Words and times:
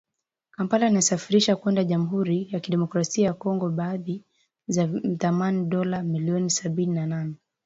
Kampala 0.51 0.87
inasafirisha 0.87 1.55
kwenda 1.55 1.83
Jamuhuri 1.83 2.47
ya 2.51 2.59
Kidemokrasia 2.59 3.25
ya 3.25 3.33
Kongo 3.33 3.69
bidhaa 3.69 3.99
za 4.67 4.89
thamani 5.17 5.57
ya 5.59 5.65
dola 5.65 6.03
milioni 6.03 6.49
sabini 6.49 6.93
na 6.93 7.05
nne 7.05 7.35